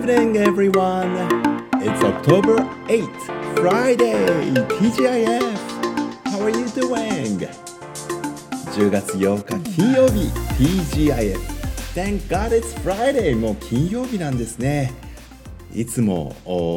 [0.00, 1.14] evening, everyone.
[1.74, 2.56] It's October
[2.88, 5.42] 8th, Friday, TGIF.
[6.24, 7.46] How are you doing?
[8.72, 11.38] 10月8日金曜日 TGIF
[11.94, 14.94] Thank God it's Friday もう金曜日なんですね
[15.74, 16.34] いつも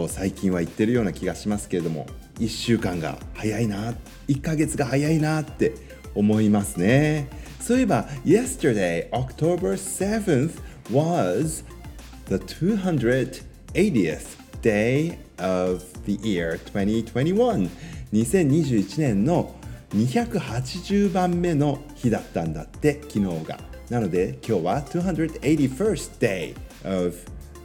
[0.10, 2.08] 最近は言ってるような気がしますけれども
[2.40, 3.94] 1週間が早いな
[4.28, 5.76] 1ヶ月が早いなって
[6.14, 7.30] 思いますね
[7.61, 10.60] そういえば Yesterday October 7th
[10.92, 11.64] was
[12.25, 17.69] the 280th day of the year 2021
[18.13, 19.55] 2021年の
[19.91, 23.59] 280番目の日だったんだって昨日が
[23.89, 27.15] なので今日は 281st day of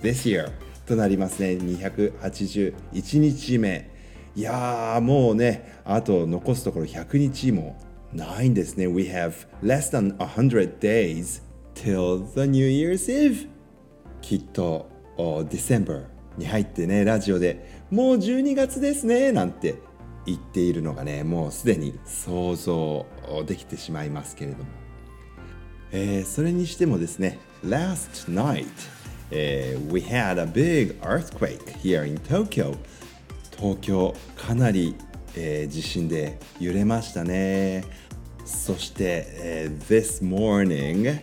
[0.02, 0.50] this year
[0.86, 3.90] となりますね281日目
[4.34, 7.80] いやーもうねあと残すところ100日も
[8.12, 11.42] ないんですね We have less than 100 days
[11.74, 13.48] till the New Year's Eve
[14.20, 16.04] きっと December
[16.36, 19.76] に入ってねラジオでもう12月ですねなんて
[20.26, 23.06] 言っているのがねもうすでに想像
[23.46, 24.64] できてしまいますけれども、
[25.90, 28.66] えー、それにしてもですね Last night、
[29.30, 32.76] えー、we had a big earthquake here in Tokyo
[33.56, 34.94] 東京かなり、
[35.34, 37.84] えー、地震で揺れましたね。
[38.44, 41.20] そして、えー、This morning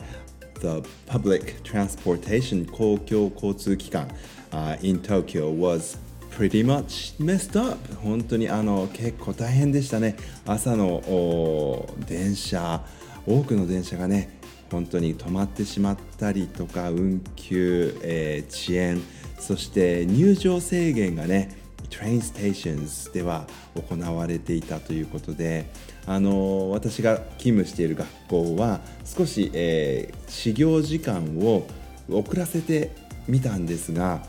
[0.65, 4.07] the public transportation 公共交通機関、
[4.51, 5.97] uh, in Tokyo was
[6.31, 10.15] pretty much messed up 本当にあの結構大変でしたね。
[10.45, 12.83] 朝の電車
[13.27, 14.39] 多くの電車がね
[14.71, 19.01] 本当に止まってしまったりとか運休、えー、遅延
[19.39, 21.55] そして入場制限がね
[21.87, 25.69] train stations では行われていたということで
[26.05, 31.67] あの私が勤務している学校は少し、えー、始業時間を
[32.09, 32.91] 遅らせて
[33.27, 34.23] みたんですが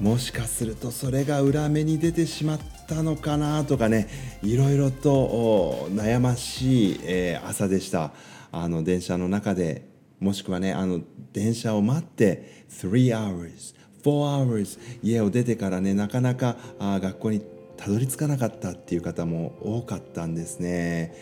[0.00, 4.08] もしかするとそれが裏目に出てしまったのかなとかね
[4.42, 8.12] いろいろと悩ましい、えー、朝でした。
[8.52, 11.00] あの電車の中でもしくはねあの
[11.32, 13.74] 電車を待って3 hours
[14.04, 14.78] hours.
[15.02, 17.42] 家を出てからねなかなかあ学校に
[17.76, 21.14] たどり着かなかったっていう方も多かったんですね。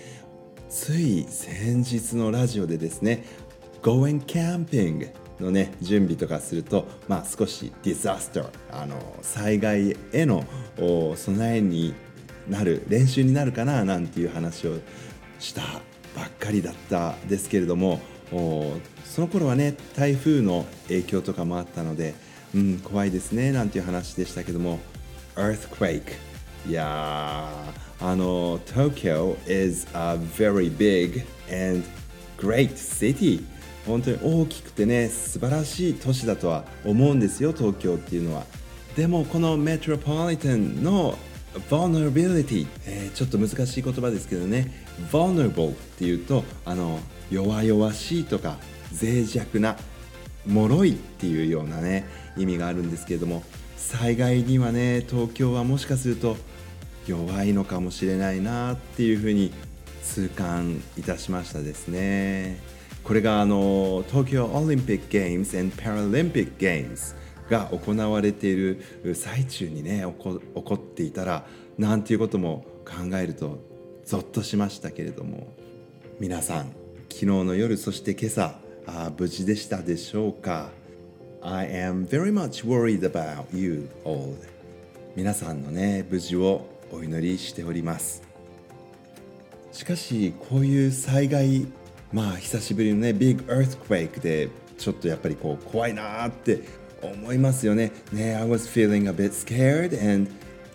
[0.69, 3.25] つい先日のラジオでですね
[3.83, 10.45] Going Camping のね準備とかすると、まあ、少しディザスターあの災害への
[11.17, 11.95] 備えに
[12.49, 14.79] なる練習になるかななんていう話を
[15.39, 15.63] した
[16.17, 18.01] ばっかりだったですけれども
[19.05, 22.15] その頃はね台風の影響とかもあったので、
[22.55, 24.79] うん、怖いですねなんていう話でしたけども。
[25.39, 26.03] Earthquake
[26.69, 27.49] いや
[28.01, 31.85] あの Tokyo is a very big and
[32.37, 33.45] great city
[33.87, 38.45] 本当に大きくてね素晴らしい都市だとは思うんですよ東京っていうのは。
[38.97, 41.17] でもこのメトロポリタンの
[41.71, 44.85] vulnerability、えー、ちょっと難しい言葉ですけどね。
[45.11, 46.99] vulnerable っていうとあの
[47.31, 48.59] 弱々しいとか
[48.93, 49.77] 脆弱な
[50.47, 52.07] 脆いっていうようなね。
[52.39, 53.43] 意味があるんですけれども
[53.77, 56.37] 災害にはね東京はもしかすると
[57.07, 59.53] 弱いのかもしれないなっていうふうに
[60.03, 62.59] 痛感いたしましたですね。
[63.05, 67.15] これがあの東京オリンピックゲームズパラリンピックゲームズ
[67.49, 68.83] が行われている
[69.15, 70.31] 最中にね起
[70.63, 71.47] こっていたら
[71.79, 73.65] なんていうことも考えると
[74.05, 75.55] ゾッとしましたけれども
[76.21, 76.67] 皆さん
[77.09, 80.71] 昨日の夜そして今朝あ無事でしたでしょうか？
[81.43, 84.35] I am very much worried about you all
[85.17, 88.23] 皆さんのね無事をお祈りしております
[89.73, 91.67] しかしこういう災害
[92.13, 96.63] まあ久しぶりのねビッグエースクエイクでちょっとやっぱりこう怖いなって
[97.03, 97.93] 思いますよね。
[98.13, 100.31] ね I was feeling a bit scared and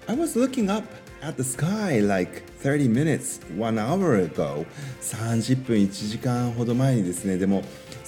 [0.07, 0.85] I was looking up
[1.23, 4.65] at the sky like 30 minutes, one hour ago
[5.01, 7.63] 30分1時間ほど前にですねでも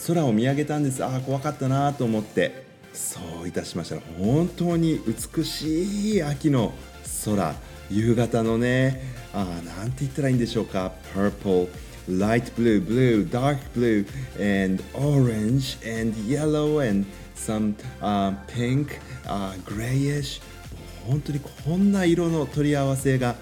[0.08, 6.74] 空を見上げたんですああ怖かったなと思ってそういたしました本当に美しい秋の
[7.24, 7.56] 空
[7.90, 9.02] 夕方のね
[9.34, 11.70] あなんて言ったらいいんでしょうか purple
[12.08, 14.06] light blue, blue, dark blue,
[14.40, 17.04] and orange, and yellow, and
[17.34, 20.40] some uh, pink, uh, grayish
[21.08, 23.36] 本当にこんな色の取り合わせが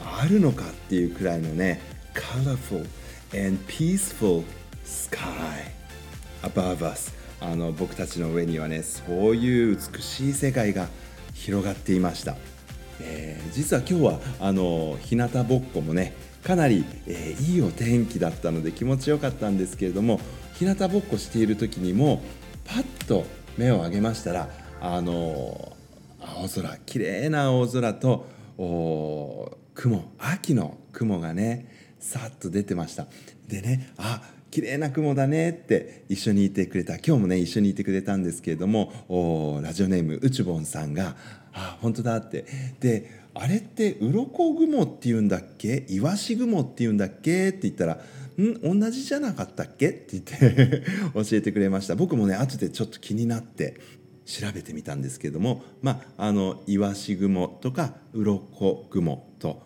[0.00, 1.80] あるのかっていうくらいのね
[2.14, 2.86] colorful
[3.34, 4.44] and peaceful
[4.84, 5.20] sky
[6.42, 10.88] above us あの僕たちの上にはねそういう美しい世界が
[11.34, 12.36] 広がっていました、
[13.00, 20.20] えー、実は今日はあの日向ぼっこもねかなり、えー、いいお天気だったので気持ちよかったんですけれども
[20.54, 22.22] 日向ぼっこしている時にも
[22.64, 23.26] パッと
[23.58, 24.48] 目を上げましたら
[24.80, 25.75] あの
[26.38, 28.26] 青空綺麗な青空と
[29.74, 33.06] 雲秋の雲がねさっと出てました。
[33.48, 36.94] でねあ綺麗な雲だねって一緒にいてくれた。
[36.96, 41.16] 今日もね一緒にいてくれたんですけれどもラジオネームうちぼんさんが
[41.52, 42.44] 「あ本当だ」って。
[42.80, 45.84] であれって鱗雲っていうんだっけ？
[45.90, 47.50] イワシ雲っていうんだっけ？
[47.50, 48.00] って言ったら
[48.40, 48.80] 「ん？
[48.80, 51.96] 同じじゃなかったっけ?」って言って 教えてくれました。
[51.96, 53.76] 僕もね後でちょっと気になって。
[54.26, 59.62] 調べてみたんですけれどもまああのイワシ雲とか鱗雲と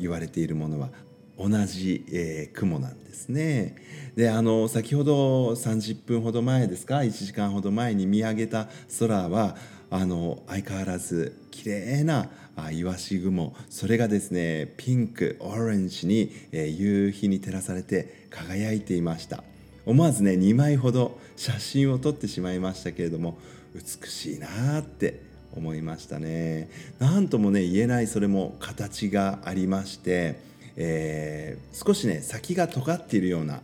[0.00, 0.88] 言われているものは
[1.36, 3.76] 同じ、えー、雲なんですね。
[4.16, 8.68] であの先ほど30分ほど前ですか1時間ほど前に見上げた
[8.98, 9.56] 空は
[9.90, 12.28] あの相変わらず綺麗な
[12.72, 19.44] イワシ雲それがですねピンクオレンジに、えー、夕日に照らされて輝いていました
[19.86, 23.38] 思わずね2枚ほど写真を撮ってしまいましたけれども
[23.74, 25.20] 美しいなって
[25.56, 26.68] 思いましたね
[26.98, 30.48] 何ともね言えないそれも形がありまして
[30.80, 33.60] えー、少しね先が尖っているような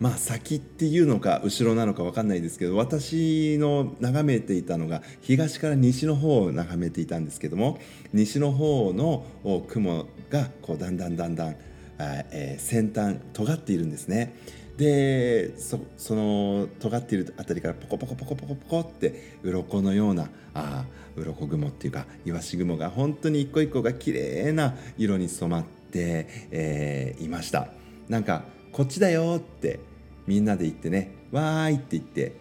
[0.00, 7.78] まあ先っていうのか後ろなのか分かんないですけど私の眺めていたのが東から西の方を眺めていたんですけども
[8.12, 9.24] 西の方の
[9.68, 11.56] 雲がこうだんだんだんだん、
[11.98, 14.34] えー、先端尖っているんですね。
[14.76, 15.78] でそ
[16.14, 20.84] の尖っているあたりからポコポコポコポコポコって鱗のようなあ
[21.16, 27.68] 鱗雲っていうかイワシ雲が本当に一個一個が綺麗な色に染まって、えー、いました。
[28.08, 29.80] なんかこっちだよって
[30.26, 32.36] みんなで言ってねわーいって言って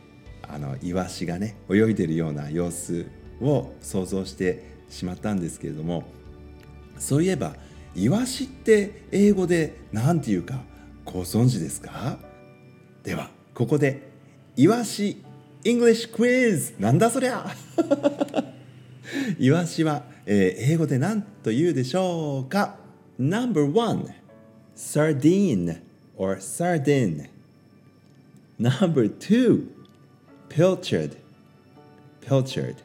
[0.48, 3.10] あのイワシがね泳いでるような様子
[3.42, 6.04] を想像してしまったんですけれども
[7.00, 7.56] そういえば
[7.96, 10.62] イワシって英語で何て言うか
[11.06, 12.18] ご存知ですか
[13.04, 14.10] ではここで
[14.58, 15.24] イワシ
[15.64, 17.46] English Quiz なんだそりゃ
[19.40, 22.76] イワシは、えー、英語で何と言うでしょうか
[23.18, 24.14] Number one,
[24.76, 25.82] sardine
[26.18, 27.30] or sardine.
[28.60, 29.70] Number two,
[30.50, 31.16] pilchard,
[32.22, 32.78] pilchard.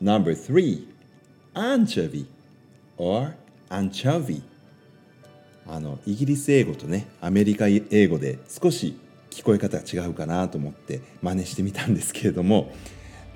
[0.00, 0.88] Number 3
[1.54, 2.26] anchovy
[2.96, 3.36] or
[3.70, 4.42] anchovy.
[5.66, 8.98] あのイギリス英語とねアメリカ英語で少し
[9.30, 12.72] 聞こえ方が違うかなと思って真似してみたんですけれども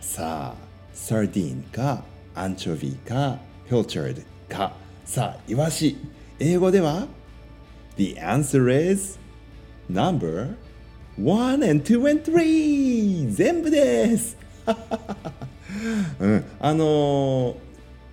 [0.01, 2.05] さあサーディーンか
[2.35, 3.39] アンチョビか
[3.69, 4.73] ピルチャードか
[5.05, 5.97] さあ、イワシ。
[6.39, 7.07] 英語では
[7.97, 9.19] ?The answer is
[9.91, 10.55] number
[11.21, 13.29] one and two and three!
[13.35, 14.37] 全部です、
[16.21, 17.57] うん、あのー、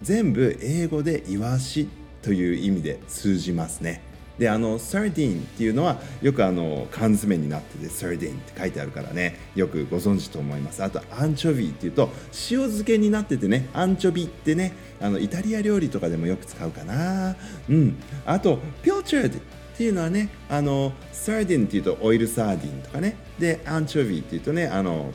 [0.02, 4.02] 全部英語でイワシってという意味で通じますね。
[4.40, 10.84] であのサーディンっていうのはよくあの缶詰になっててサーディンって書いてあるからねよくご存知と思います。
[10.84, 12.10] あとアンチョビーっていうと
[12.50, 17.36] 塩漬けになっててねアンチョビってねあのイタリア料理とかでもよく使うかな。
[17.70, 17.96] うん。
[18.26, 19.42] あとピョーチャードっ
[19.78, 23.16] ていうのはねあのサーディンっていうとオイルサーディンとかね。
[23.40, 25.14] でアンチョビーっていうとねあの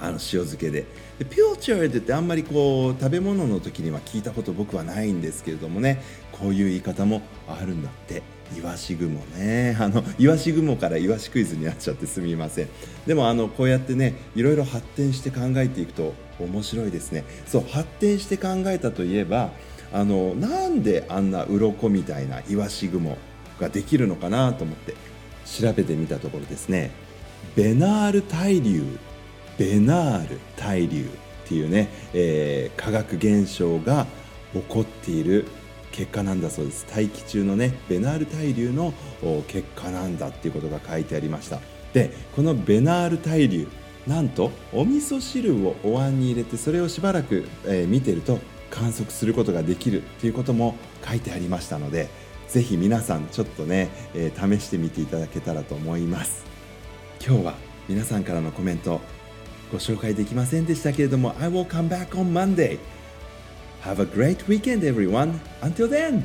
[0.00, 0.86] あの塩漬けで。
[1.18, 6.02] でピューチャードってあんまりこう食べ物の時には聞いたこと僕はないんですけれどもね。
[6.32, 8.22] こういう言い方もあるんだって。
[8.56, 9.76] イワシ雲ね。
[9.80, 12.68] あのイワシ雲からイワシクイズになっちゃってすみません。
[13.06, 17.24] でもあのこうやってねいろいろ発展して考えていくと面白いですね。
[17.46, 19.52] そう発展して考えたといえば
[19.92, 23.16] あのなんであんな鱗みたいなイワシ雲
[23.60, 24.94] ができるのかなと思って
[25.44, 26.90] 調べてみたところですね。
[27.56, 28.84] ベナール対流
[29.60, 34.06] ベナール対流っていうね、えー、化学現象が
[34.54, 35.44] 起こっている
[35.92, 36.86] 結果なんだそうです。
[36.90, 38.94] 大気中のねベナール対流の
[39.48, 41.60] 結果なんだっていうことが書いてありました。
[41.92, 43.68] でこのベナール対流
[44.06, 48.38] なんとお味噌汁をお椀に入れてそれをしばらく、えー、見てると
[48.70, 50.74] 観測することができるということも
[51.06, 52.08] 書いてありましたので
[52.48, 56.46] ぜひ皆さんちょっとね、えー、試してみていただけたらと思います。
[57.22, 57.54] 今日は
[57.90, 59.02] 皆さんからのコメント
[59.70, 62.78] ご紹介できませんでしたけれども I will come back on Monday
[63.82, 66.24] Have a great weekend everyone Until then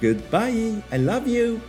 [0.00, 1.60] Goodbye I love you